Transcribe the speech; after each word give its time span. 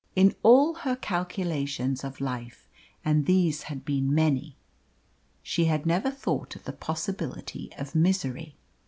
In 0.15 0.33
all 0.41 0.73
her 0.77 0.95
calculations 0.95 2.03
of 2.03 2.19
life 2.19 2.67
and 3.05 3.27
these 3.27 3.61
had 3.69 3.85
been 3.85 4.11
many 4.15 4.57
she 5.43 5.65
had 5.65 5.85
never 5.85 6.09
thought 6.09 6.55
of 6.55 6.63
the 6.63 6.73
possibility 6.73 7.69
of 7.77 7.93
misery. 7.93 8.55